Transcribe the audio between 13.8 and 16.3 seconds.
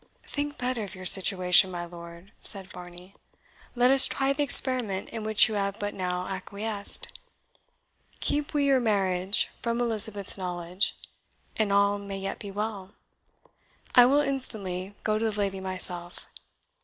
I will instantly go to the lady myself.